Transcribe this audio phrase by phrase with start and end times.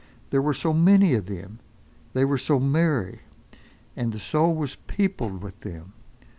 [0.31, 1.59] There were so many of them,
[2.13, 3.19] they were so merry,
[3.95, 5.93] and the soul was peopled with them.